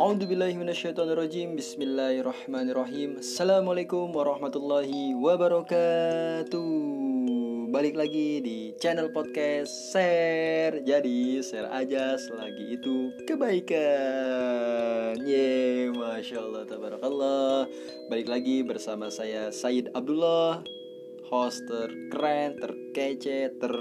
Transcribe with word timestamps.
A'udzubillahiminasyaitonirrajim 0.00 1.60
Bismillahirrahmanirrahim. 1.60 3.20
Assalamualaikum 3.20 4.08
warahmatullahi 4.16 5.12
wabarakatuh. 5.12 6.72
Balik 7.68 8.00
lagi 8.00 8.40
di 8.40 8.72
channel 8.80 9.12
podcast 9.12 9.68
Share. 9.92 10.80
Jadi 10.88 11.44
share 11.44 11.68
aja 11.68 12.16
selagi 12.16 12.80
itu 12.80 13.12
kebaikan. 13.28 15.20
Yeay 15.20 15.92
Masya 15.92 16.48
Allah 16.48 16.64
Tabarakallah. 16.64 17.68
Balik 18.08 18.32
lagi 18.32 18.64
bersama 18.64 19.12
saya 19.12 19.52
Said 19.52 19.92
Abdullah. 19.92 20.64
Host 21.28 21.60
terkeren, 21.68 22.56
terkece, 22.56 23.52
ter... 23.52 23.74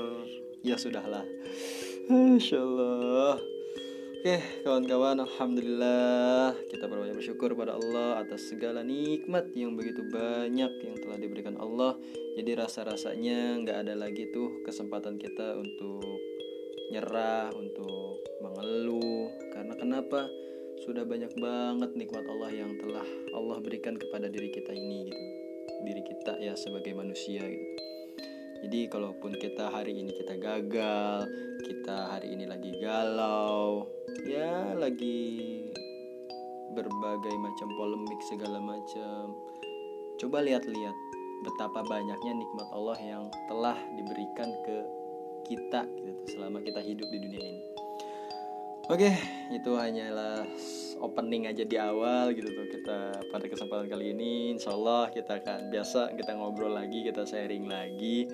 Ya 0.68 0.76
sudahlah. 0.76 1.24
Masya 2.12 2.60
Allah 2.60 3.59
Oke 4.20 4.36
kawan-kawan 4.68 5.24
Alhamdulillah 5.24 6.52
Kita 6.68 6.92
berbanyak 6.92 7.24
bersyukur 7.24 7.56
pada 7.56 7.80
Allah 7.80 8.20
Atas 8.20 8.52
segala 8.52 8.84
nikmat 8.84 9.48
yang 9.56 9.80
begitu 9.80 10.04
banyak 10.12 10.76
Yang 10.84 11.08
telah 11.08 11.16
diberikan 11.16 11.56
Allah. 11.56 11.96
Jadi 12.36 12.52
rasa-rasanya 12.52 13.64
nggak 13.64 13.78
ada 13.88 13.96
lagi 13.96 14.28
tuh 14.36 14.60
Kesempatan 14.68 15.16
kita 15.16 15.56
untuk 15.56 16.04
Nyerah 16.92 17.56
Untuk 17.56 18.20
mengeluh. 18.44 19.32
Karena 19.56 19.80
kenapa? 19.80 20.28
Sudah 20.84 21.08
banyak 21.08 21.40
banget 21.40 21.96
nikmat 21.96 22.28
Allah 22.28 22.52
yang 22.52 22.76
telah 22.76 23.08
Allah 23.32 23.64
berikan 23.64 23.96
kepada 23.96 24.28
diri 24.28 24.52
kita 24.52 24.76
ini 24.76 25.08
gitu. 25.08 25.24
Diri 25.88 26.04
kita 26.04 26.44
ya 26.44 26.60
sebagai 26.60 26.92
manusia 26.92 27.48
gitu 27.48 27.99
jadi 28.70 28.86
kalaupun 28.86 29.34
kita 29.42 29.74
hari 29.74 29.98
ini 29.98 30.14
kita 30.14 30.38
gagal, 30.38 31.26
kita 31.66 32.14
hari 32.14 32.38
ini 32.38 32.46
lagi 32.46 32.70
galau, 32.78 33.90
ya 34.30 34.78
lagi 34.78 35.66
berbagai 36.78 37.34
macam 37.34 37.66
polemik 37.74 38.22
segala 38.30 38.62
macam. 38.62 39.34
Coba 40.22 40.46
lihat-lihat 40.46 40.94
betapa 41.50 41.82
banyaknya 41.82 42.30
nikmat 42.30 42.70
Allah 42.70 43.00
yang 43.02 43.26
telah 43.50 43.74
diberikan 43.98 44.54
ke 44.62 44.78
kita 45.50 45.90
gitu 46.06 46.38
selama 46.38 46.62
kita 46.62 46.86
hidup 46.86 47.10
di 47.10 47.26
dunia 47.26 47.42
ini. 47.42 47.89
Oke, 48.90 49.14
itu 49.54 49.78
hanyalah 49.78 50.50
opening 50.98 51.46
aja 51.46 51.62
di 51.62 51.78
awal 51.78 52.34
gitu 52.34 52.50
tuh 52.50 52.66
kita 52.74 53.22
pada 53.30 53.46
kesempatan 53.46 53.86
kali 53.86 54.18
ini. 54.18 54.58
Insya 54.58 54.74
Allah 54.74 55.14
kita 55.14 55.38
akan 55.38 55.70
biasa 55.70 56.18
kita 56.18 56.34
ngobrol 56.34 56.74
lagi 56.74 57.06
kita 57.06 57.22
sharing 57.22 57.70
lagi. 57.70 58.26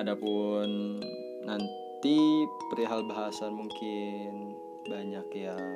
Adapun 0.00 0.96
nanti 1.44 2.16
perihal 2.72 3.04
bahasan 3.04 3.52
mungkin 3.52 4.56
banyak 4.88 5.36
yang 5.36 5.68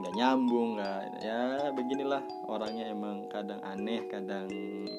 nggak 0.00 0.14
nyambung 0.16 0.80
nggak 0.80 1.04
ya 1.20 1.68
beginilah. 1.76 2.24
Orangnya 2.48 2.88
emang 2.88 3.28
kadang 3.28 3.60
aneh 3.68 4.00
kadang 4.08 4.48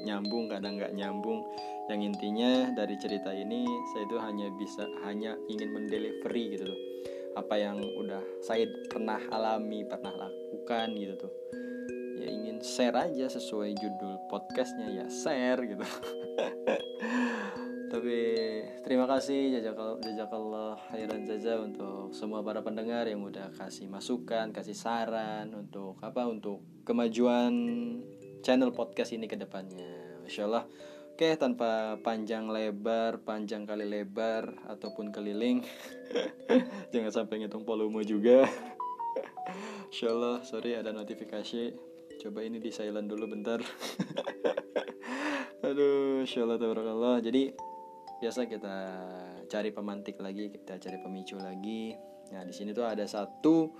nyambung 0.05 0.45
kadang 0.45 0.77
nggak 0.77 0.93
nyambung. 0.93 1.41
Yang 1.89 2.13
intinya 2.13 2.69
dari 2.69 3.01
cerita 3.01 3.33
ini 3.33 3.65
saya 3.97 4.05
itu 4.05 4.17
hanya 4.21 4.47
bisa 4.61 4.85
hanya 5.09 5.33
ingin 5.49 5.73
mendelivery 5.73 6.53
gitu 6.53 6.69
loh 6.69 6.81
apa 7.36 7.55
yang 7.59 7.83
udah 8.00 8.23
saya 8.39 8.64
pernah 8.88 9.19
alami 9.30 9.83
pernah 9.83 10.16
lakukan 10.16 10.95
gitu 10.95 11.28
tuh. 11.28 11.33
Ya 12.16 12.31
ingin 12.31 12.64
share 12.64 12.95
aja 12.95 13.28
sesuai 13.28 13.75
judul 13.75 14.16
podcastnya 14.31 14.88
ya 14.88 15.05
share 15.11 15.59
gitu. 15.67 15.83
Tapi 17.95 18.19
terima 18.83 19.08
kasih 19.08 19.59
jazakallah 19.59 20.00
jazakallah 20.03 20.75
khairan 20.91 21.23
jaza 21.23 21.63
untuk 21.63 22.11
semua 22.11 22.44
para 22.44 22.59
pendengar 22.59 23.08
yang 23.08 23.23
udah 23.23 23.53
kasih 23.56 23.88
masukan 23.88 24.52
kasih 24.52 24.75
saran 24.75 25.53
untuk 25.53 25.95
apa 26.03 26.28
untuk 26.28 26.59
kemajuan 26.83 27.53
channel 28.44 28.75
podcast 28.75 29.16
ini 29.16 29.30
ke 29.30 29.39
depannya. 29.39 30.19
Masya 30.25 30.50
Allah 30.50 30.66
Oke, 31.16 31.39
tanpa 31.39 31.95
panjang 32.03 32.51
lebar, 32.51 33.23
panjang 33.23 33.63
kali 33.63 33.88
lebar 33.88 34.51
ataupun 34.67 35.16
keliling. 35.16 35.63
Jangan 36.91 37.23
sampai 37.23 37.39
ngitung 37.39 37.63
volume 37.63 38.03
juga. 38.03 38.44
Insya 39.95 40.12
Allah, 40.12 40.44
sorry 40.44 40.75
ada 40.75 40.91
notifikasi. 40.91 41.72
Coba 42.19 42.44
ini 42.44 42.59
di 42.59 42.67
silent 42.67 43.07
dulu 43.07 43.31
bentar. 43.31 43.63
Aduh, 45.72 46.28
Insya 46.28 46.44
Allah 46.44 46.59
tabarakallah. 46.59 47.23
Jadi 47.23 47.47
biasa 48.19 48.51
kita 48.51 48.75
cari 49.47 49.72
pemantik 49.72 50.19
lagi, 50.19 50.51
kita 50.51 50.84
cari 50.84 51.00
pemicu 51.00 51.39
lagi. 51.39 51.95
Nah, 52.35 52.44
di 52.44 52.51
sini 52.51 52.75
tuh 52.75 52.91
ada 52.91 53.07
satu 53.07 53.72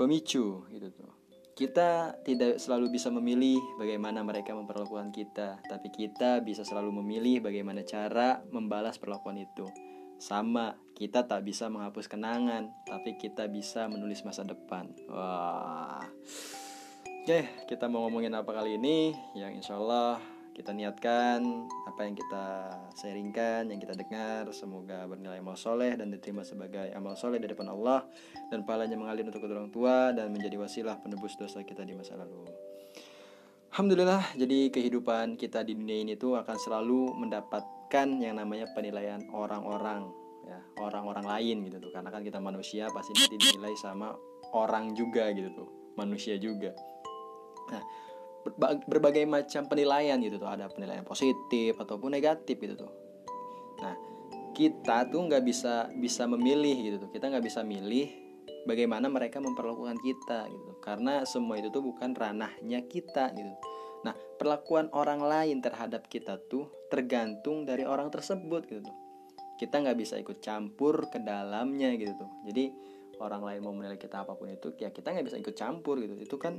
pemicu 0.00 0.64
gitu 0.72 0.88
tuh 0.96 1.21
kita 1.52 2.16
tidak 2.24 2.56
selalu 2.56 2.96
bisa 2.96 3.12
memilih 3.12 3.60
bagaimana 3.76 4.24
mereka 4.24 4.56
memperlakukan 4.56 5.12
kita, 5.12 5.60
tapi 5.68 5.92
kita 5.92 6.40
bisa 6.40 6.64
selalu 6.64 7.04
memilih 7.04 7.44
bagaimana 7.44 7.84
cara 7.84 8.40
membalas 8.48 8.96
perlakuan 8.96 9.36
itu. 9.36 9.68
Sama, 10.16 10.78
kita 10.94 11.26
tak 11.26 11.42
bisa 11.42 11.66
menghapus 11.66 12.06
kenangan, 12.06 12.70
tapi 12.86 13.18
kita 13.18 13.50
bisa 13.50 13.90
menulis 13.90 14.22
masa 14.22 14.46
depan. 14.46 14.88
Wah. 15.10 16.00
Oke, 17.22 17.66
kita 17.70 17.86
mau 17.86 18.06
ngomongin 18.06 18.34
apa 18.34 18.50
kali 18.50 18.78
ini? 18.78 19.14
Yang 19.34 19.52
insya 19.62 19.74
Allah 19.78 20.31
kita 20.52 20.76
niatkan 20.76 21.64
apa 21.88 22.00
yang 22.04 22.14
kita 22.16 22.44
sharingkan, 22.92 23.72
yang 23.72 23.80
kita 23.80 23.96
dengar 23.96 24.48
semoga 24.52 25.08
bernilai 25.08 25.40
amal 25.40 25.56
soleh 25.56 25.96
dan 25.96 26.12
diterima 26.12 26.44
sebagai 26.44 26.92
amal 26.92 27.16
soleh 27.16 27.40
dari 27.40 27.56
depan 27.56 27.72
Allah 27.72 28.04
dan 28.52 28.68
pahalanya 28.68 29.00
mengalir 29.00 29.24
untuk 29.24 29.44
kedua 29.44 29.64
orang 29.64 29.72
tua 29.72 29.96
dan 30.12 30.28
menjadi 30.28 30.60
wasilah 30.60 31.00
penebus 31.00 31.40
dosa 31.40 31.64
kita 31.64 31.88
di 31.88 31.96
masa 31.96 32.20
lalu. 32.20 32.44
Alhamdulillah, 33.72 34.36
jadi 34.36 34.68
kehidupan 34.68 35.40
kita 35.40 35.64
di 35.64 35.72
dunia 35.72 36.04
ini 36.04 36.12
tuh 36.20 36.36
akan 36.36 36.56
selalu 36.60 37.16
mendapatkan 37.16 38.08
yang 38.20 38.36
namanya 38.36 38.68
penilaian 38.76 39.24
orang-orang 39.32 40.12
ya, 40.44 40.60
orang-orang 40.84 41.24
lain 41.24 41.56
gitu 41.64 41.80
tuh. 41.80 41.88
Karena 41.88 42.12
kan 42.12 42.20
kita 42.20 42.36
manusia 42.36 42.92
pasti 42.92 43.16
nanti 43.16 43.40
dinilai 43.40 43.72
sama 43.80 44.12
orang 44.52 44.92
juga 44.92 45.32
gitu 45.32 45.48
tuh, 45.56 45.68
manusia 45.96 46.36
juga. 46.36 46.76
Nah, 47.72 47.80
berbagai 48.88 49.24
macam 49.26 49.66
penilaian 49.70 50.18
gitu 50.18 50.38
tuh. 50.38 50.50
Ada 50.50 50.70
penilaian 50.70 51.06
positif 51.06 51.78
ataupun 51.78 52.14
negatif 52.14 52.58
gitu 52.58 52.74
tuh. 52.86 52.92
Nah 53.82 53.94
kita 54.52 55.08
tuh 55.08 55.20
nggak 55.30 55.42
bisa 55.46 55.88
bisa 55.96 56.26
memilih 56.26 56.76
gitu 56.78 56.96
tuh. 57.06 57.10
Kita 57.10 57.30
nggak 57.30 57.44
bisa 57.44 57.62
milih 57.62 58.22
bagaimana 58.66 59.10
mereka 59.10 59.42
memperlakukan 59.42 59.98
kita 59.98 60.46
gitu 60.46 60.78
karena 60.78 61.26
semua 61.26 61.58
itu 61.58 61.70
tuh 61.70 61.82
bukan 61.82 62.14
ranahnya 62.14 62.86
kita 62.86 63.34
gitu. 63.34 63.54
Nah 64.02 64.14
perlakuan 64.38 64.90
orang 64.94 65.22
lain 65.22 65.62
terhadap 65.62 66.06
kita 66.10 66.38
tuh 66.50 66.70
tergantung 66.90 67.66
dari 67.66 67.86
orang 67.86 68.10
tersebut 68.10 68.66
gitu 68.66 68.82
tuh. 68.82 68.96
Kita 69.58 69.78
nggak 69.78 69.98
bisa 69.98 70.18
ikut 70.18 70.42
campur 70.42 71.06
ke 71.06 71.22
dalamnya 71.22 71.94
gitu 71.94 72.18
tuh. 72.18 72.30
Jadi 72.50 72.74
orang 73.22 73.42
lain 73.46 73.60
mau 73.62 73.74
menilai 73.74 73.98
kita 73.98 74.26
apa 74.26 74.34
pun 74.34 74.50
itu 74.50 74.74
ya 74.82 74.90
kita 74.90 75.14
nggak 75.14 75.26
bisa 75.30 75.38
ikut 75.38 75.54
campur 75.54 76.02
gitu. 76.02 76.18
Itu 76.18 76.36
kan 76.38 76.58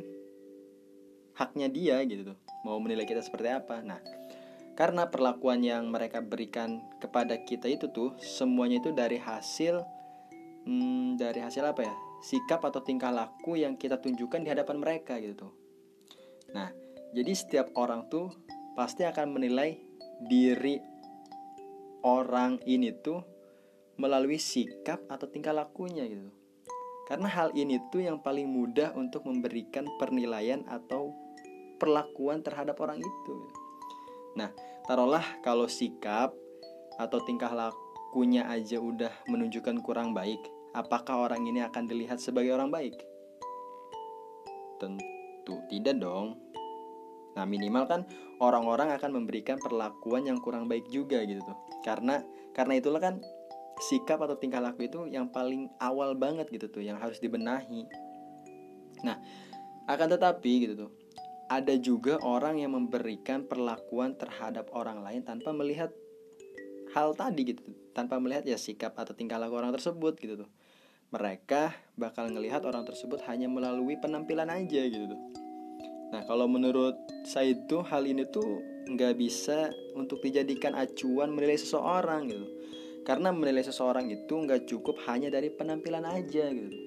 haknya 1.34 1.68
dia 1.70 1.98
gitu 2.06 2.34
tuh 2.34 2.38
mau 2.64 2.78
menilai 2.80 3.06
kita 3.06 3.22
seperti 3.22 3.50
apa. 3.50 3.82
Nah 3.82 4.00
karena 4.74 5.06
perlakuan 5.06 5.62
yang 5.62 5.94
mereka 5.94 6.22
berikan 6.22 6.82
kepada 6.98 7.38
kita 7.46 7.70
itu 7.70 7.94
tuh 7.94 8.18
semuanya 8.18 8.82
itu 8.82 8.90
dari 8.90 9.22
hasil 9.22 9.86
hmm, 10.66 11.22
dari 11.22 11.40
hasil 11.42 11.62
apa 11.62 11.86
ya? 11.86 11.96
Sikap 12.24 12.64
atau 12.64 12.80
tingkah 12.80 13.12
laku 13.12 13.60
yang 13.60 13.76
kita 13.76 14.00
tunjukkan 14.00 14.42
di 14.42 14.50
hadapan 14.50 14.78
mereka 14.80 15.20
gitu 15.20 15.50
tuh. 15.50 15.54
Nah 16.56 16.74
jadi 17.14 17.32
setiap 17.38 17.68
orang 17.78 18.10
tuh 18.10 18.34
pasti 18.74 19.06
akan 19.06 19.38
menilai 19.38 19.78
diri 20.26 20.82
orang 22.02 22.58
ini 22.66 22.90
tuh 22.98 23.22
melalui 24.02 24.42
sikap 24.42 25.06
atau 25.10 25.30
tingkah 25.30 25.54
lakunya 25.54 26.06
gitu. 26.10 26.30
Karena 27.04 27.28
hal 27.28 27.52
ini 27.54 27.78
tuh 27.92 28.02
yang 28.02 28.24
paling 28.24 28.48
mudah 28.48 28.96
untuk 28.96 29.28
memberikan 29.28 29.86
penilaian 30.00 30.64
atau 30.66 31.12
perlakuan 31.84 32.40
terhadap 32.40 32.80
orang 32.80 33.04
itu. 33.04 33.36
Nah, 34.40 34.56
taruhlah 34.88 35.44
kalau 35.44 35.68
sikap 35.68 36.32
atau 36.96 37.20
tingkah 37.28 37.52
lakunya 37.52 38.48
aja 38.48 38.80
udah 38.80 39.12
menunjukkan 39.28 39.84
kurang 39.84 40.16
baik, 40.16 40.40
apakah 40.72 41.28
orang 41.28 41.44
ini 41.44 41.60
akan 41.60 41.84
dilihat 41.84 42.24
sebagai 42.24 42.56
orang 42.56 42.72
baik? 42.72 42.96
Tentu 44.80 45.60
tidak 45.68 46.00
dong. 46.00 46.40
Nah, 47.36 47.44
minimal 47.44 47.84
kan 47.84 48.02
orang-orang 48.40 48.96
akan 48.96 49.20
memberikan 49.20 49.60
perlakuan 49.60 50.24
yang 50.24 50.40
kurang 50.40 50.72
baik 50.72 50.88
juga 50.88 51.20
gitu 51.28 51.44
tuh. 51.44 51.58
Karena 51.84 52.24
karena 52.56 52.80
itulah 52.80 53.04
kan 53.04 53.20
sikap 53.92 54.24
atau 54.24 54.40
tingkah 54.40 54.64
laku 54.64 54.88
itu 54.88 55.04
yang 55.12 55.28
paling 55.28 55.68
awal 55.84 56.16
banget 56.16 56.48
gitu 56.48 56.72
tuh 56.72 56.80
yang 56.86 56.96
harus 56.96 57.20
dibenahi. 57.20 57.84
Nah, 59.04 59.20
akan 59.90 60.08
tetapi 60.16 60.52
gitu 60.64 60.88
tuh 60.88 61.03
ada 61.54 61.78
juga 61.78 62.18
orang 62.26 62.58
yang 62.58 62.74
memberikan 62.74 63.46
perlakuan 63.46 64.18
terhadap 64.18 64.74
orang 64.74 65.06
lain 65.06 65.22
tanpa 65.22 65.54
melihat 65.54 65.94
hal 66.98 67.14
tadi 67.14 67.54
gitu 67.54 67.62
tanpa 67.94 68.18
melihat 68.18 68.42
ya 68.50 68.58
sikap 68.58 68.98
atau 68.98 69.14
tingkah 69.14 69.38
laku 69.38 69.54
orang 69.54 69.70
tersebut 69.70 70.18
gitu 70.18 70.46
tuh. 70.46 70.50
Mereka 71.14 71.94
bakal 71.94 72.34
ngelihat 72.34 72.66
orang 72.66 72.90
tersebut 72.90 73.22
hanya 73.30 73.46
melalui 73.46 74.02
penampilan 74.02 74.50
aja 74.50 74.82
gitu 74.82 75.14
Nah 76.14 76.22
kalau 76.30 76.46
menurut 76.46 76.94
saya 77.26 77.58
itu 77.58 77.82
hal 77.90 78.06
ini 78.06 78.30
tuh 78.30 78.62
nggak 78.86 79.18
bisa 79.18 79.74
untuk 79.98 80.22
dijadikan 80.22 80.78
acuan 80.78 81.34
menilai 81.34 81.58
seseorang 81.58 82.30
gitu. 82.30 82.48
Karena 83.02 83.34
menilai 83.34 83.66
seseorang 83.66 84.14
itu 84.14 84.30
nggak 84.30 84.70
cukup 84.70 85.02
hanya 85.10 85.34
dari 85.34 85.50
penampilan 85.50 86.06
aja 86.06 86.54
gitu. 86.54 86.78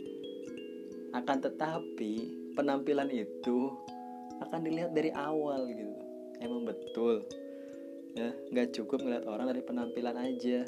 Akan 1.10 1.42
tetapi 1.42 2.14
penampilan 2.54 3.10
itu 3.10 3.74
akan 4.42 4.60
dilihat 4.64 4.92
dari 4.92 5.10
awal 5.14 5.68
gitu. 5.70 5.94
Emang 6.40 6.68
betul. 6.68 7.24
Ya 8.16 8.32
nggak 8.52 8.76
cukup 8.76 9.04
ngeliat 9.04 9.24
orang 9.28 9.52
dari 9.52 9.62
penampilan 9.64 10.16
aja. 10.16 10.64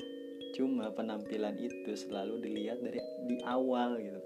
Cuma 0.57 0.89
penampilan 0.93 1.57
itu 1.61 1.93
selalu 1.97 2.41
dilihat 2.41 2.81
dari 2.81 3.01
di 3.29 3.37
awal 3.45 4.01
gitu. 4.01 4.21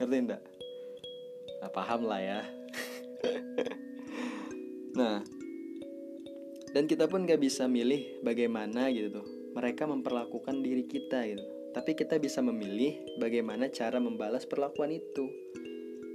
Ngerti 0.00 0.16
enggak 0.16 0.42
nah, 1.60 1.70
paham 1.70 2.08
lah 2.08 2.20
ya. 2.20 2.40
Nah 4.90 5.22
dan 6.70 6.86
kita 6.86 7.10
pun 7.10 7.26
gak 7.26 7.42
bisa 7.42 7.66
milih 7.66 8.22
bagaimana 8.22 8.90
gitu 8.94 9.22
tuh. 9.22 9.26
Mereka 9.58 9.90
memperlakukan 9.90 10.62
diri 10.62 10.86
kita 10.86 11.26
gitu. 11.26 11.42
Tapi 11.70 11.94
kita 11.98 12.18
bisa 12.18 12.42
memilih 12.42 13.18
bagaimana 13.18 13.70
cara 13.70 13.98
membalas 13.98 14.46
perlakuan 14.46 14.94
itu 14.94 15.30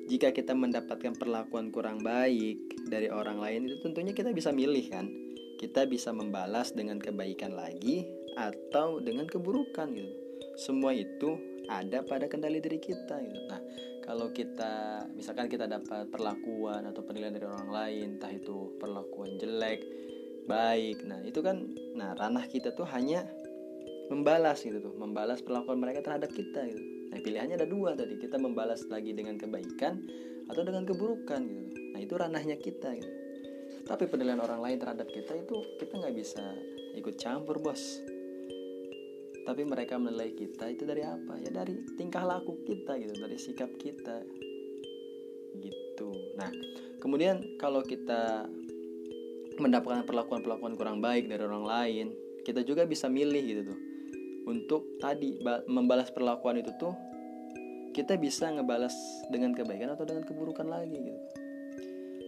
jika 0.05 0.29
kita 0.29 0.53
mendapatkan 0.53 1.17
perlakuan 1.17 1.73
kurang 1.73 2.05
baik 2.05 2.85
dari 2.85 3.09
orang 3.09 3.41
lain 3.41 3.65
itu 3.65 3.81
tentunya 3.81 4.13
kita 4.13 4.29
bisa 4.29 4.53
milih 4.53 4.85
kan? 4.93 5.09
Kita 5.57 5.89
bisa 5.89 6.13
membalas 6.13 6.77
dengan 6.77 7.01
kebaikan 7.01 7.57
lagi 7.57 8.05
atau 8.37 9.01
dengan 9.01 9.25
keburukan 9.25 9.89
gitu. 9.97 10.13
Semua 10.61 10.93
itu 10.93 11.41
ada 11.65 12.05
pada 12.05 12.29
kendali 12.29 12.61
diri 12.61 12.77
kita 12.77 13.17
gitu. 13.17 13.41
Nah 13.49 13.61
kalau 14.05 14.29
kita 14.29 15.05
misalkan 15.17 15.49
kita 15.49 15.65
dapat 15.65 16.05
perlakuan 16.13 16.85
atau 16.85 17.01
penilaian 17.01 17.33
dari 17.33 17.49
orang 17.49 17.69
lain 17.73 18.07
entah 18.21 18.29
itu 18.29 18.77
perlakuan 18.77 19.41
jelek 19.41 19.81
baik 20.45 21.01
nah 21.09 21.25
itu 21.25 21.41
kan 21.41 21.73
nah 21.97 22.13
ranah 22.13 22.45
kita 22.45 22.69
tuh 22.77 22.85
hanya 22.85 23.25
membalas 24.13 24.61
gitu 24.61 24.77
tuh. 24.77 24.93
Membalas 24.93 25.41
perlakuan 25.41 25.81
mereka 25.81 26.05
terhadap 26.05 26.29
kita 26.29 26.69
gitu 26.69 26.94
nah 27.11 27.19
pilihannya 27.21 27.55
ada 27.57 27.67
dua 27.67 27.93
tadi 27.93 28.17
kita 28.17 28.37
membalas 28.39 28.85
lagi 28.89 29.13
dengan 29.13 29.37
kebaikan 29.37 30.01
atau 30.45 30.61
dengan 30.61 30.85
keburukan 30.85 31.41
gitu. 31.45 31.69
Nah 31.95 31.99
itu 32.01 32.13
ranahnya 32.13 32.57
kita 32.59 32.93
gitu. 32.97 33.11
Tapi 33.85 34.09
penilaian 34.09 34.41
orang 34.41 34.61
lain 34.61 34.77
terhadap 34.81 35.07
kita 35.13 35.37
itu 35.37 35.61
kita 35.77 36.01
nggak 36.01 36.15
bisa 36.17 36.43
ikut 36.97 37.15
campur 37.17 37.61
bos. 37.61 38.01
Tapi 39.45 39.61
mereka 39.61 40.01
menilai 40.01 40.33
kita 40.33 40.73
itu 40.73 40.89
dari 40.89 41.05
apa? 41.05 41.37
Ya 41.37 41.53
dari 41.53 41.85
tingkah 41.93 42.25
laku 42.25 42.65
kita 42.65 42.97
gitu 42.97 43.13
dari 43.13 43.37
sikap 43.37 43.69
kita. 43.77 44.25
Gitu. 45.61 46.09
Nah 46.37 46.49
kemudian 46.97 47.57
kalau 47.61 47.85
kita 47.85 48.49
mendapatkan 49.61 50.03
perlakuan-perlakuan 50.03 50.75
kurang 50.75 50.99
baik 50.99 51.31
dari 51.31 51.45
orang 51.45 51.63
lain 51.63 52.07
kita 52.43 52.61
juga 52.61 52.83
bisa 52.83 53.07
milih 53.07 53.43
gitu 53.47 53.61
tuh 53.71 53.79
untuk 54.45 55.01
tadi 55.01 55.41
membalas 55.65 56.13
perlakuan 56.13 56.61
itu 56.61 56.71
tuh 56.77 56.93
kita 57.95 58.19
bisa 58.19 58.51
ngebalas 58.51 58.93
dengan 59.31 59.55
kebaikan 59.55 59.95
atau 59.95 60.03
dengan 60.03 60.27
keburukan 60.27 60.67
lagi 60.67 60.99
gitu. 60.99 61.21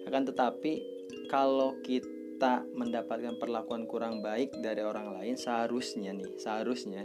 Akan 0.08 0.24
tetapi 0.24 0.80
kalau 1.28 1.78
kita 1.84 2.64
mendapatkan 2.72 3.36
perlakuan 3.36 3.84
kurang 3.84 4.24
baik 4.24 4.56
dari 4.64 4.80
orang 4.80 5.12
lain 5.20 5.36
seharusnya 5.36 6.16
nih 6.16 6.40
seharusnya 6.40 7.04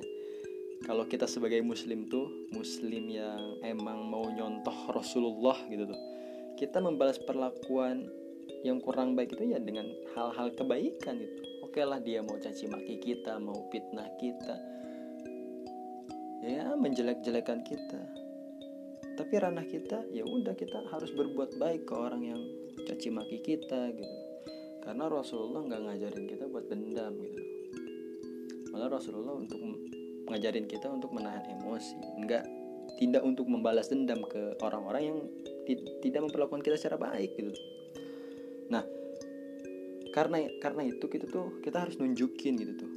kalau 0.86 1.06
kita 1.06 1.26
sebagai 1.26 1.62
muslim 1.62 2.06
tuh 2.06 2.28
muslim 2.54 3.10
yang 3.10 3.58
emang 3.66 4.06
mau 4.06 4.26
nyontoh 4.30 4.94
Rasulullah 4.94 5.58
gitu 5.66 5.90
tuh 5.90 6.00
kita 6.54 6.78
membalas 6.78 7.18
perlakuan 7.18 8.06
yang 8.62 8.78
kurang 8.78 9.18
baik 9.18 9.34
itu 9.34 9.50
ya 9.50 9.58
dengan 9.58 9.90
hal-hal 10.14 10.54
kebaikan 10.54 11.18
gitu. 11.18 11.42
Oke 11.66 11.82
lah 11.82 11.98
dia 11.98 12.22
mau 12.22 12.38
caci 12.38 12.70
maki 12.70 13.02
kita 13.02 13.40
mau 13.42 13.66
fitnah 13.74 14.06
kita 14.22 14.54
ya 16.42 16.74
menjelek-jelekan 16.74 17.62
kita. 17.62 18.02
Tapi 19.14 19.34
ranah 19.38 19.64
kita 19.64 20.02
ya 20.10 20.26
udah 20.26 20.58
kita 20.58 20.90
harus 20.90 21.14
berbuat 21.14 21.56
baik 21.62 21.86
ke 21.86 21.94
orang 21.94 22.22
yang 22.26 22.40
caci 22.82 23.14
maki 23.14 23.38
kita 23.40 23.94
gitu. 23.94 24.16
Karena 24.82 25.06
Rasulullah 25.06 25.62
nggak 25.62 25.82
ngajarin 25.86 26.26
kita 26.26 26.44
buat 26.50 26.66
dendam 26.66 27.14
gitu. 27.22 27.42
Malah 28.74 28.98
Rasulullah 28.98 29.38
untuk 29.38 29.62
ngajarin 30.26 30.66
kita 30.66 30.90
untuk 30.90 31.14
menahan 31.14 31.46
emosi. 31.46 31.94
Nggak 32.26 32.44
tidak 32.98 33.22
untuk 33.22 33.46
membalas 33.46 33.86
dendam 33.86 34.26
ke 34.26 34.58
orang-orang 34.58 35.02
yang 35.14 35.18
tidak 36.02 36.26
memperlakukan 36.26 36.66
kita 36.66 36.74
secara 36.74 36.98
baik 36.98 37.38
gitu. 37.38 37.54
Nah 38.74 38.82
karena 40.10 40.42
karena 40.58 40.82
itu 40.90 41.06
kita 41.06 41.30
tuh 41.30 41.62
kita 41.62 41.86
harus 41.86 42.02
nunjukin 42.02 42.58
gitu 42.58 42.74
tuh. 42.82 42.90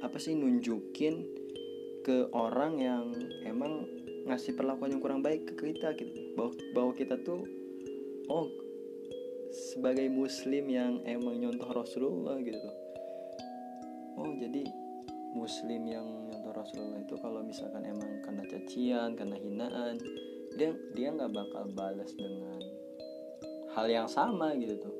Apa 0.00 0.16
sih 0.16 0.32
nunjukin 0.32 1.39
ke 2.00 2.32
orang 2.32 2.80
yang 2.80 3.04
emang 3.44 3.84
ngasih 4.24 4.56
perlakuan 4.56 4.96
yang 4.96 5.02
kurang 5.02 5.20
baik 5.20 5.48
ke 5.52 5.54
kita 5.72 5.92
gitu. 5.96 6.12
Bahwa 6.36 6.52
bahwa 6.72 6.92
kita 6.96 7.20
tuh 7.20 7.44
oh 8.28 8.48
sebagai 9.50 10.06
muslim 10.08 10.70
yang 10.70 11.02
emang 11.04 11.40
nyontoh 11.40 11.70
Rasulullah 11.70 12.38
gitu. 12.40 12.58
Oh 14.20 14.32
jadi 14.36 14.64
muslim 15.36 15.82
yang 15.86 16.06
nyontoh 16.28 16.52
Rasulullah 16.54 17.00
itu 17.00 17.14
kalau 17.20 17.40
misalkan 17.44 17.86
emang 17.86 18.10
kena 18.26 18.44
cacian 18.50 19.14
kena 19.14 19.38
hinaan 19.38 19.94
dia 20.58 20.74
dia 20.98 21.08
nggak 21.14 21.30
bakal 21.30 21.70
balas 21.72 22.10
dengan 22.18 22.58
hal 23.76 23.86
yang 23.86 24.08
sama 24.10 24.56
gitu 24.58 24.78
tuh. 24.80 24.96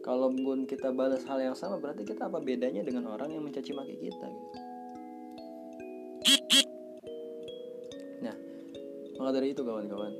Kalaupun 0.00 0.64
kita 0.64 0.96
balas 0.96 1.28
hal 1.28 1.44
yang 1.44 1.52
sama 1.52 1.76
berarti 1.76 2.08
kita 2.08 2.32
apa 2.32 2.40
bedanya 2.40 2.80
dengan 2.80 3.12
orang 3.12 3.36
yang 3.36 3.44
mencaci 3.44 3.76
maki 3.76 4.00
kita 4.00 4.26
gitu 4.32 4.59
maka 9.20 9.36
dari 9.36 9.52
itu 9.52 9.60
kawan-kawan 9.60 10.16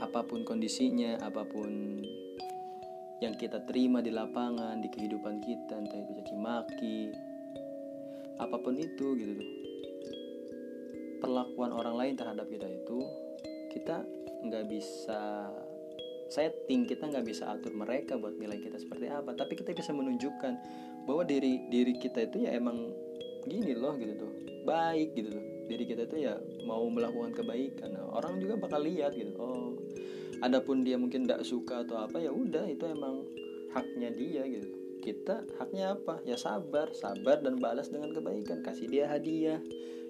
apa 0.00 0.24
pun 0.24 0.48
kondisinya 0.48 1.20
apa 1.20 1.44
pun 1.44 2.00
yang 3.20 3.36
kita 3.36 3.60
terima 3.68 4.00
di 4.00 4.08
lapangan 4.08 4.80
di 4.80 4.88
kehidupan 4.88 5.44
kita 5.44 5.76
entah 5.76 6.00
itu 6.00 6.10
caci 6.16 6.34
maki 6.40 7.00
apa 8.40 8.56
pun 8.56 8.80
itu 8.80 9.06
gitu 9.20 9.32
tuh 9.36 9.50
perlakuan 11.20 11.70
orang 11.70 11.94
lain 12.00 12.14
terhadap 12.16 12.48
kita 12.48 12.66
itu 12.66 12.98
kita 13.70 14.02
nggak 14.42 14.66
bisa 14.66 15.52
setting 16.32 16.88
kita 16.88 17.12
nggak 17.12 17.28
bisa 17.28 17.52
atur 17.52 17.76
mereka 17.76 18.16
buat 18.16 18.32
nilai 18.40 18.56
kita 18.56 18.80
seperti 18.80 19.12
apa. 19.12 19.36
Tapi 19.36 19.52
kita 19.52 19.76
bisa 19.76 19.92
menunjukkan 19.92 20.52
bahwa 21.04 21.22
diri 21.28 21.68
diri 21.68 21.94
kita 22.00 22.24
itu 22.24 22.48
ya 22.48 22.56
emang 22.56 22.88
gini 23.44 23.76
loh 23.76 23.94
gitu 24.00 24.16
tuh 24.16 24.32
baik 24.64 25.12
gitu 25.18 25.34
tuh 25.34 25.44
diri 25.66 25.84
kita 25.86 26.06
itu 26.06 26.26
ya 26.26 26.34
mau 26.66 26.84
melakukan 26.88 27.32
kebaikan. 27.34 27.94
Nah, 27.94 28.06
orang 28.12 28.38
juga 28.42 28.58
bakal 28.58 28.82
lihat 28.84 29.14
gitu 29.14 29.32
oh 29.38 29.78
adapun 30.42 30.82
dia 30.82 30.98
mungkin 30.98 31.24
tidak 31.24 31.46
suka 31.46 31.86
atau 31.86 32.02
apa 32.02 32.18
ya 32.18 32.34
udah 32.34 32.66
itu 32.66 32.82
emang 32.90 33.22
haknya 33.72 34.10
dia 34.10 34.42
gitu. 34.44 34.68
Kita 35.02 35.42
haknya 35.58 35.98
apa? 35.98 36.22
Ya 36.22 36.38
sabar 36.38 36.90
sabar 36.94 37.42
dan 37.42 37.58
balas 37.58 37.90
dengan 37.90 38.14
kebaikan. 38.14 38.62
Kasih 38.62 38.86
dia 38.90 39.10
hadiah 39.10 39.62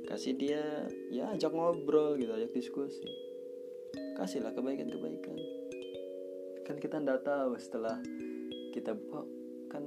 kasih 0.03 0.35
dia 0.35 0.91
ya 1.15 1.31
ajak 1.31 1.55
ngobrol 1.55 2.19
gitu 2.19 2.33
ajak 2.35 2.51
diskusi. 2.53 3.07
Kasihlah 4.19 4.53
kebaikan-kebaikan. 4.53 5.39
Kan 6.67 6.77
kita 6.81 7.01
ndak 7.01 7.25
tahu 7.25 7.57
setelah 7.57 8.01
kita 8.73 8.97
kok 8.97 9.27
kan 9.73 9.85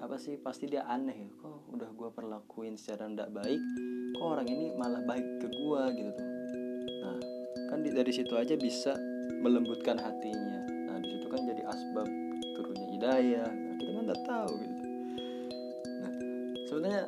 apa 0.00 0.16
sih 0.16 0.38
pasti 0.38 0.70
dia 0.70 0.86
aneh 0.86 1.26
ya. 1.26 1.30
Kok 1.40 1.74
udah 1.74 1.90
gue 1.90 2.10
perlakuin 2.14 2.74
secara 2.78 3.10
ndak 3.10 3.32
baik 3.32 3.62
kok 4.20 4.28
orang 4.36 4.44
ini 4.52 4.68
malah 4.76 5.00
baik 5.00 5.24
ke 5.40 5.48
gue 5.48 5.82
gitu 5.96 6.10
tuh. 6.12 6.28
Nah 7.00 7.16
kan 7.72 7.80
dari 7.80 8.12
situ 8.12 8.36
aja 8.36 8.52
bisa 8.52 8.92
melembutkan 9.40 9.96
hatinya. 9.96 10.60
Nah 10.92 11.00
di 11.00 11.08
situ 11.16 11.24
kan 11.32 11.40
jadi 11.48 11.64
asbab 11.64 12.04
turunnya 12.52 12.86
hidayah. 12.92 13.48
Nah, 13.48 13.74
kita 13.80 13.90
kan 13.96 14.04
udah 14.12 14.20
tahu 14.28 14.50
gitu. 14.60 14.82
Nah 16.04 16.12
sebenarnya 16.68 17.02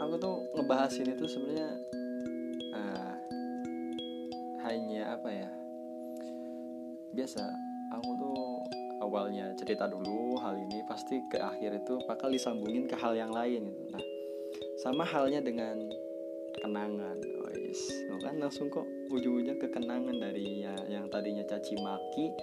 aku 0.00 0.14
tuh 0.16 0.36
ngebahas 0.56 0.92
ini 0.96 1.12
tuh 1.20 1.28
sebenarnya 1.28 1.70
uh, 2.72 3.14
hanya 4.64 5.20
apa 5.20 5.28
ya 5.28 5.50
biasa. 7.12 7.44
Aku 8.00 8.08
tuh 8.16 8.40
awalnya 9.04 9.52
cerita 9.60 9.84
dulu 9.84 10.40
hal 10.40 10.56
ini 10.56 10.80
pasti 10.88 11.20
ke 11.28 11.36
akhir 11.36 11.84
itu 11.84 12.00
bakal 12.08 12.32
disambungin 12.32 12.88
ke 12.88 12.96
hal 12.96 13.12
yang 13.12 13.36
lain 13.36 13.68
gitu. 13.68 13.84
Nah 13.92 14.04
sama 14.80 15.04
halnya 15.04 15.44
dengan 15.44 16.05
kenangan 16.66 17.16
guys 17.22 17.80
lo 18.10 18.18
kan 18.18 18.34
langsung 18.42 18.66
kok 18.68 18.86
ujung-ujungnya 19.14 19.54
kekenangan 19.62 20.16
dari 20.18 20.66
ya, 20.66 20.74
yang 20.90 21.06
tadinya 21.06 21.46
caci 21.46 21.78
maki 21.78 22.34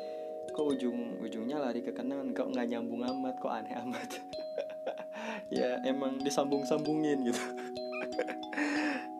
kok 0.53 0.65
ujung 0.69 1.17
ujungnya 1.23 1.57
lari 1.57 1.81
ke 1.81 1.89
kenangan 1.89 2.29
kok 2.35 2.47
nggak 2.53 2.67
nyambung 2.69 3.01
amat 3.01 3.35
kok 3.41 3.51
aneh 3.51 3.73
amat. 3.83 4.09
Ya 5.47 5.79
emang 5.87 6.19
disambung 6.19 6.67
sambungin 6.67 7.25
gitu. 7.25 7.39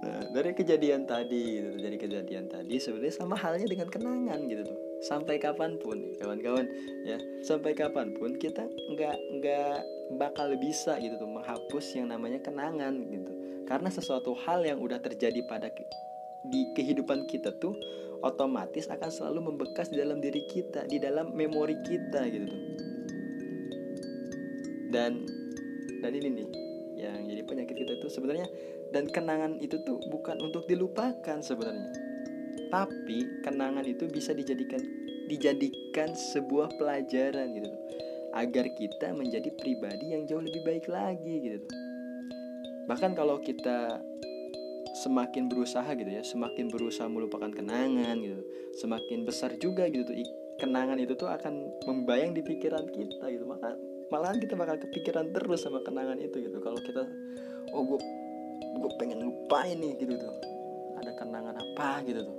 Nah 0.04 0.20
dari 0.36 0.52
kejadian 0.52 1.08
tadi 1.08 1.64
gitu 1.64 1.80
dari 1.80 1.96
kejadian 1.96 2.52
tadi 2.52 2.76
sebenarnya 2.76 3.24
sama 3.24 3.40
halnya 3.40 3.64
dengan 3.64 3.88
kenangan 3.88 4.40
gitu 4.52 4.68
tuh. 4.68 4.78
Sampai 5.00 5.40
kapan 5.40 5.80
pun 5.80 6.12
kawan-kawan 6.20 6.68
ya. 7.08 7.16
Sampai 7.40 7.72
kapan 7.72 8.12
pun 8.12 8.36
kita 8.36 8.68
nggak 8.68 9.18
nggak 9.40 9.78
bakal 10.20 10.52
bisa 10.60 11.00
gitu 11.00 11.16
tuh 11.16 11.30
menghapus 11.32 11.86
yang 11.96 12.12
namanya 12.12 12.44
kenangan 12.44 12.94
gitu 13.08 13.33
karena 13.64 13.90
sesuatu 13.90 14.36
hal 14.46 14.64
yang 14.68 14.80
udah 14.80 15.00
terjadi 15.00 15.44
pada 15.48 15.72
di 16.44 16.76
kehidupan 16.76 17.24
kita 17.28 17.56
tuh 17.56 17.76
otomatis 18.24 18.88
akan 18.92 19.12
selalu 19.12 19.52
membekas 19.52 19.92
di 19.92 20.00
dalam 20.00 20.20
diri 20.20 20.44
kita 20.48 20.88
di 20.88 21.00
dalam 21.00 21.32
memori 21.36 21.80
kita 21.84 22.28
gitu 22.28 22.46
tuh. 22.48 22.62
Dan 24.92 25.26
dan 26.04 26.12
ini 26.12 26.30
nih 26.30 26.48
yang 27.00 27.20
jadi 27.28 27.42
penyakit 27.44 27.76
kita 27.76 27.92
itu 28.00 28.08
sebenarnya 28.12 28.48
dan 28.92 29.10
kenangan 29.10 29.58
itu 29.60 29.82
tuh 29.84 30.00
bukan 30.12 30.40
untuk 30.44 30.68
dilupakan 30.68 31.40
sebenarnya. 31.40 31.92
Tapi 32.72 33.44
kenangan 33.46 33.86
itu 33.86 34.10
bisa 34.10 34.36
dijadikan 34.36 34.82
dijadikan 35.28 36.12
sebuah 36.12 36.76
pelajaran 36.76 37.48
gitu 37.56 37.72
agar 38.34 38.66
kita 38.76 39.14
menjadi 39.14 39.54
pribadi 39.56 40.12
yang 40.12 40.26
jauh 40.26 40.42
lebih 40.42 40.66
baik 40.66 40.90
lagi 40.90 41.36
gitu 41.40 41.83
bahkan 42.86 43.16
kalau 43.16 43.40
kita 43.40 44.04
semakin 45.04 45.50
berusaha 45.50 45.88
gitu 45.98 46.12
ya 46.12 46.22
semakin 46.22 46.70
berusaha 46.70 47.10
melupakan 47.10 47.50
kenangan 47.50 48.14
gitu 48.22 48.46
semakin 48.78 49.26
besar 49.26 49.58
juga 49.58 49.90
gitu 49.90 50.06
tuh 50.06 50.16
kenangan 50.64 50.98
itu 51.02 51.14
tuh 51.18 51.30
akan 51.30 51.84
membayang 51.84 52.32
di 52.32 52.42
pikiran 52.46 52.86
kita 52.88 53.26
gitu. 53.28 53.44
Maka 53.44 53.76
malahan 54.08 54.38
kita 54.38 54.54
bakal 54.54 54.78
kepikiran 54.80 55.34
terus 55.34 55.66
sama 55.66 55.82
kenangan 55.82 56.16
itu 56.22 56.40
gitu. 56.40 56.58
Kalau 56.62 56.80
kita 56.80 57.04
oh 57.74 57.84
gue 57.84 58.00
gue 58.74 58.92
pengen 58.96 59.20
lupain 59.24 59.78
nih 59.78 59.98
gitu 60.00 60.16
tuh. 60.16 60.36
Ada 61.02 61.12
kenangan 61.20 61.56
apa 61.58 62.00
gitu 62.06 62.24
tuh. 62.24 62.38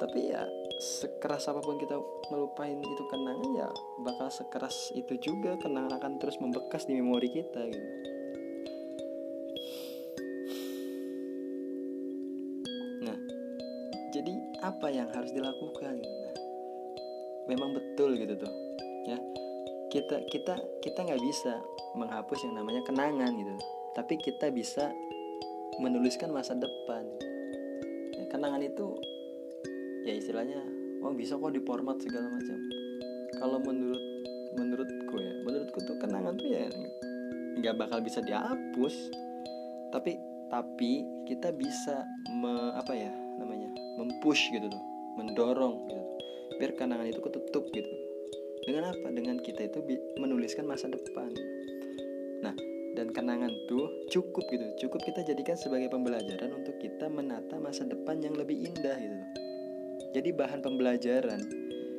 Tapi 0.00 0.32
ya 0.32 0.44
sekeras 0.80 1.44
apa 1.52 1.60
pun 1.60 1.76
kita 1.76 1.96
melupain 2.32 2.80
itu 2.80 3.04
kenangan 3.12 3.50
ya 3.52 3.68
bakal 4.00 4.32
sekeras 4.32 4.92
itu 4.96 5.12
juga 5.20 5.60
kenangan 5.60 6.00
akan 6.00 6.16
terus 6.16 6.40
membekas 6.40 6.88
di 6.88 6.96
memori 6.96 7.28
kita 7.28 7.68
gitu 7.68 7.88
jadi 14.20 14.36
apa 14.60 14.92
yang 14.92 15.08
harus 15.16 15.32
dilakukan? 15.32 15.96
Nah, 15.96 16.36
memang 17.48 17.72
betul 17.72 18.20
gitu 18.20 18.36
tuh 18.36 18.52
ya. 19.08 19.16
Kita 19.88 20.22
kita 20.28 20.54
kita 20.84 20.98
nggak 21.08 21.22
bisa 21.24 21.56
menghapus 21.96 22.44
yang 22.44 22.60
namanya 22.60 22.84
kenangan 22.84 23.32
gitu. 23.32 23.56
Tapi 23.96 24.20
kita 24.20 24.52
bisa 24.52 24.92
menuliskan 25.80 26.30
masa 26.30 26.52
depan. 26.52 27.08
Ya, 28.12 28.28
kenangan 28.28 28.60
itu 28.60 28.92
ya 30.04 30.14
istilahnya 30.20 30.60
oh 31.00 31.16
bisa 31.16 31.40
kok 31.40 31.56
diformat 31.56 31.96
segala 32.04 32.28
macam. 32.28 32.60
Kalau 33.40 33.58
menurut 33.64 34.04
menurutku 34.60 35.16
ya 35.16 35.32
menurutku 35.48 35.78
tuh 35.88 35.96
kenangan 35.96 36.36
tuh 36.36 36.48
ya 36.52 36.68
nggak 37.56 37.88
bakal 37.88 38.04
bisa 38.04 38.20
dihapus. 38.20 38.94
Tapi 39.90 40.12
tapi 40.52 41.08
kita 41.24 41.54
bisa 41.54 42.02
me, 42.34 42.74
apa 42.74 42.90
ya 42.94 43.19
namanya 43.40 43.72
mempush 43.96 44.52
gitu 44.52 44.68
tuh 44.68 44.84
mendorong 45.16 45.88
gitu. 45.88 46.04
Biar 46.60 46.76
kenangan 46.76 47.08
itu 47.08 47.20
ketutup 47.24 47.64
gitu. 47.72 47.88
Dengan 48.68 48.92
apa? 48.92 49.08
Dengan 49.08 49.40
kita 49.40 49.66
itu 49.66 49.80
menuliskan 50.20 50.68
masa 50.68 50.92
depan. 50.92 51.32
Nah 52.44 52.54
dan 52.94 53.08
kenangan 53.16 53.50
tuh 53.66 53.88
cukup 54.12 54.44
gitu. 54.52 54.86
Cukup 54.86 55.00
kita 55.02 55.24
jadikan 55.24 55.56
sebagai 55.56 55.88
pembelajaran 55.88 56.52
untuk 56.52 56.76
kita 56.76 57.08
menata 57.08 57.56
masa 57.56 57.88
depan 57.88 58.20
yang 58.20 58.36
lebih 58.36 58.68
indah 58.68 58.96
gitu. 59.00 59.16
Jadi 60.10 60.30
bahan 60.34 60.60
pembelajaran 60.60 61.40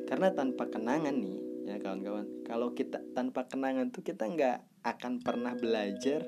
karena 0.06 0.28
tanpa 0.36 0.68
kenangan 0.68 1.16
nih 1.16 1.40
ya 1.64 1.78
kawan-kawan 1.80 2.26
kalau 2.44 2.74
kita 2.76 3.00
tanpa 3.16 3.48
kenangan 3.48 3.88
tuh 3.88 4.04
kita 4.04 4.28
nggak 4.28 4.58
akan 4.84 5.22
pernah 5.22 5.56
belajar 5.56 6.20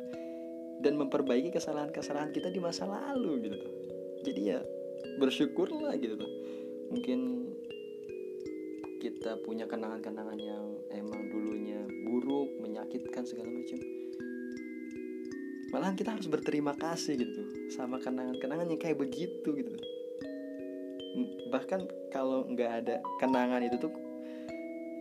dan 0.80 0.94
memperbaiki 0.96 1.52
kesalahan-kesalahan 1.52 2.32
kita 2.32 2.48
di 2.48 2.62
masa 2.62 2.88
lalu 2.88 3.50
gitu. 3.50 3.56
Tuh 3.60 3.74
jadi 4.24 4.40
ya 4.56 4.60
bersyukurlah 5.20 5.94
gitu 6.00 6.18
tuh 6.18 6.30
mungkin 6.90 7.48
kita 9.04 9.36
punya 9.44 9.68
kenangan-kenangan 9.68 10.40
yang 10.40 10.64
emang 10.88 11.28
dulunya 11.28 11.76
buruk, 12.08 12.48
menyakitkan 12.64 13.28
segala 13.28 13.52
macam. 13.52 13.76
Malahan 15.68 15.92
kita 15.92 16.16
harus 16.16 16.24
berterima 16.24 16.72
kasih 16.72 17.20
gitu 17.20 17.68
sama 17.68 18.00
kenangan-kenangan 18.00 18.64
yang 18.64 18.80
kayak 18.80 18.96
begitu 18.96 19.44
gitu. 19.52 19.70
Bahkan 21.52 22.08
kalau 22.08 22.48
nggak 22.48 22.70
ada 22.80 23.04
kenangan 23.20 23.60
itu 23.60 23.76
tuh 23.76 23.92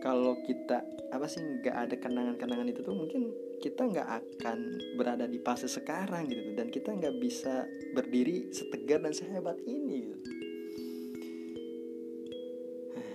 kalau 0.04 0.36
kita 0.44 0.84
apa 1.08 1.24
sih 1.24 1.40
nggak 1.40 1.76
ada 1.88 1.96
kenangan-kenangan 1.96 2.68
itu 2.68 2.84
tuh 2.84 2.92
mungkin 2.92 3.32
kita 3.60 3.82
nggak 3.86 4.08
akan 4.08 4.58
berada 4.98 5.26
di 5.28 5.38
fase 5.42 5.70
sekarang 5.70 6.30
gitu 6.30 6.54
dan 6.56 6.68
kita 6.70 6.94
nggak 6.94 7.16
bisa 7.20 7.66
berdiri 7.94 8.50
setegar 8.50 9.02
dan 9.02 9.14
sehebat 9.14 9.58
ini 9.64 9.96
gitu. 10.10 10.18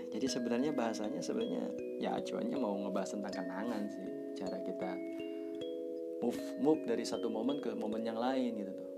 Jadi 0.09 0.25
sebenarnya 0.25 0.71
bahasanya 0.75 1.21
sebenarnya 1.21 1.63
ya 2.01 2.17
acuannya 2.17 2.57
mau 2.59 2.75
ngebahas 2.75 3.15
tentang 3.15 3.33
kenangan 3.39 3.83
sih 3.87 4.07
cara 4.41 4.57
kita 4.65 4.91
move 6.19 6.39
move 6.59 6.81
dari 6.83 7.07
satu 7.07 7.31
momen 7.31 7.63
ke 7.63 7.71
momen 7.77 8.03
yang 8.03 8.19
lain 8.19 8.51
gitu 8.59 8.71
tuh. 8.73 8.89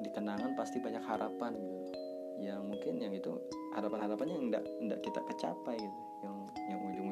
Di 0.00 0.08
kenangan 0.16 0.56
pasti 0.56 0.80
banyak 0.80 1.04
harapan 1.04 1.52
gitu. 1.60 1.92
Yang 2.40 2.60
mungkin 2.64 2.94
yang 3.04 3.12
itu 3.12 3.36
harapan-harapannya 3.76 4.34
yang 4.38 4.46
enggak 4.48 4.64
enggak 4.80 5.00
kita 5.04 5.20
kecapai 5.28 5.76
gitu 5.76 6.00
yang 6.24 6.36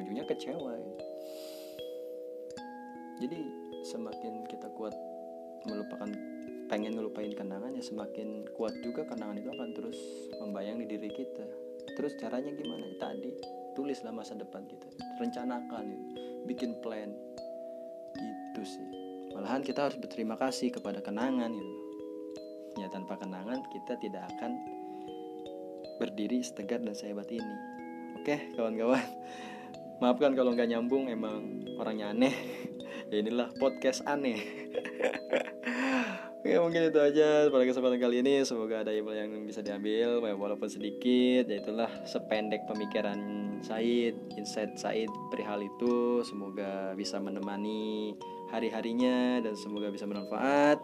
ujung-ujungnya 0.09 0.25
kecewa. 0.25 0.73
Gitu 0.73 1.05
jadi 3.19 3.39
semakin 3.83 4.47
kita 4.47 4.71
kuat 4.73 4.95
melupakan 5.67 6.07
pengen 6.71 6.95
ngelupain 6.95 7.35
kenangan 7.35 7.75
ya 7.75 7.83
semakin 7.83 8.47
kuat 8.55 8.71
juga 8.79 9.03
kenangan 9.03 9.37
itu 9.37 9.51
akan 9.51 9.69
terus 9.75 9.99
membayang 10.39 10.81
di 10.81 10.87
diri 10.87 11.11
kita. 11.11 11.45
Terus 11.99 12.15
caranya 12.15 12.49
gimana? 12.55 12.87
Tadi 12.95 13.31
tulislah 13.75 14.15
masa 14.15 14.39
depan 14.39 14.63
kita. 14.65 14.87
Rencanakan 15.19 15.85
bikin 16.47 16.79
plan. 16.79 17.11
Gitu 18.15 18.63
sih. 18.63 18.87
Malahan 19.35 19.61
kita 19.67 19.91
harus 19.91 19.99
berterima 19.99 20.39
kasih 20.39 20.73
kepada 20.73 21.03
kenangan 21.03 21.53
gitu 21.53 21.75
ya 22.79 22.87
tanpa 22.87 23.19
kenangan 23.19 23.59
kita 23.75 23.99
tidak 23.99 24.23
akan 24.39 24.55
berdiri 25.99 26.39
setegar 26.39 26.79
dan 26.79 26.95
sehebat 26.95 27.27
ini. 27.27 27.55
Oke 28.15 28.55
kawan-kawan 28.55 29.03
maafkan 29.99 30.31
kalau 30.35 30.55
nggak 30.55 30.71
nyambung 30.71 31.11
emang 31.11 31.67
orangnya 31.79 32.11
aneh. 32.11 32.35
Ya 33.09 33.25
inilah 33.25 33.49
podcast 33.57 34.05
aneh. 34.05 34.37
Oke 36.29 36.53
mungkin 36.61 36.93
itu 36.93 36.99
aja 37.01 37.49
pada 37.49 37.65
kesempatan 37.65 37.97
kali 37.97 38.21
ini. 38.21 38.45
Semoga 38.45 38.85
ada 38.85 38.93
ilmu 38.93 39.17
yang 39.17 39.33
bisa 39.49 39.65
diambil 39.65 40.21
Walaupun 40.21 40.69
sedikit. 40.69 41.49
Ya 41.49 41.57
itulah 41.57 41.89
sependek 42.05 42.69
pemikiran 42.69 43.17
Said 43.65 44.13
Insight 44.37 44.77
Said 44.77 45.09
perihal 45.33 45.65
itu. 45.65 46.21
Semoga 46.21 46.93
bisa 46.93 47.17
menemani 47.17 48.13
hari-harinya 48.53 49.41
Dan 49.41 49.57
semoga 49.57 49.89
bisa 49.89 50.05
bermanfaat 50.05 50.77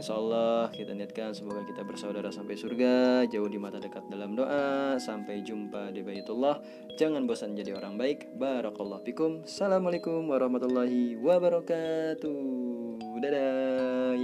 Insya 0.00 0.16
Allah 0.16 0.72
kita 0.72 0.96
niatkan 0.96 1.36
semoga 1.36 1.60
kita 1.60 1.84
bersaudara 1.84 2.32
sampai 2.32 2.56
surga 2.56 3.28
Jauh 3.28 3.52
di 3.52 3.60
mata 3.60 3.76
dekat 3.76 4.08
dalam 4.08 4.32
doa. 4.32 4.96
Sampai 4.96 5.44
jumpa 5.44 5.92
di 5.92 6.00
Baitullah. 6.00 6.56
Jangan 6.96 7.28
bosan 7.28 7.52
jadi 7.52 7.76
orang 7.76 8.00
baik. 8.00 8.32
Barakallah 8.32 9.04
fikum. 9.04 9.44
Assalamualaikum 9.44 10.24
warahmatullahi 10.24 11.20
wabarakatuh. 11.20 12.32
Dadah 13.20 14.16